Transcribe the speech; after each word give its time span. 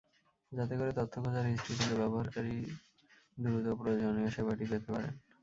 যাতে 0.51 0.73
করে 0.77 0.91
তথ্য 0.91 1.13
খোঁজার 1.23 1.45
হিস্ট্রি 1.47 1.73
থেকে 1.79 1.95
ব্যবহারকারী 1.95 2.55
দ্রুত 3.37 3.67
প্রয়োজনীয় 3.79 4.29
সেবাটি 4.31 4.65
পেতে 4.71 4.89
পারেন। 4.93 5.13